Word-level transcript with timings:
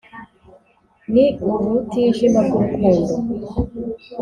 ni 1.11 1.25
ubutijima 1.51 2.39
bw’urukundo, 2.47 3.07